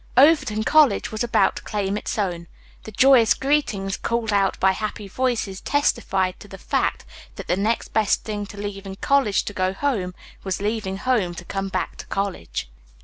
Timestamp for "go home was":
9.53-10.59